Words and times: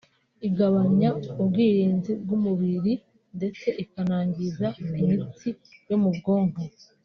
igabanya 0.47 1.09
ubwirinzi 1.41 2.11
bw’umubiri 2.21 2.93
ndetse 3.37 3.67
ikanangiza 3.83 4.67
imitsi 4.87 5.49
yo 5.89 5.97
mu 6.03 6.09
bwonko 6.19 6.61